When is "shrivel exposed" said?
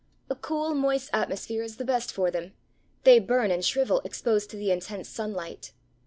3.63-4.49